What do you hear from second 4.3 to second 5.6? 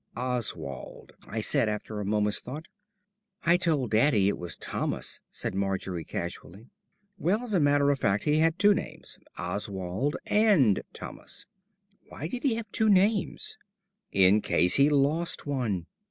was Thomas," said